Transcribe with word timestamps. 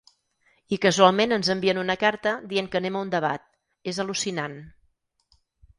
I 0.77 0.77
casualment 0.85 1.35
ens 1.37 1.51
envien 1.55 1.81
una 1.83 1.97
carta 2.05 2.33
dient 2.55 2.73
que 2.75 2.81
anem 2.81 2.99
a 2.99 3.05
un 3.09 3.13
debat, 3.19 3.47
és 3.95 4.03
al·lucinant. 4.07 4.59